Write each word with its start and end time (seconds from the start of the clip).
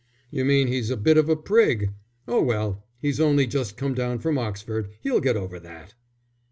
"You 0.31 0.45
mean 0.45 0.67
he's 0.67 0.89
a 0.89 0.97
bit 0.97 1.15
of 1.15 1.29
a 1.29 1.35
prig. 1.35 1.91
Oh, 2.27 2.41
well, 2.41 2.83
he's 2.97 3.19
only 3.19 3.45
just 3.45 3.77
come 3.77 3.93
down 3.93 4.17
from 4.17 4.35
Oxford. 4.35 4.89
He'll 5.03 5.21
get 5.21 5.37
over 5.37 5.59
that." 5.59 5.93